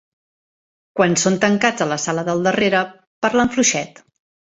[0.99, 2.83] Quan són tancats a la sala del darrere,
[3.27, 4.07] parlen fluixet.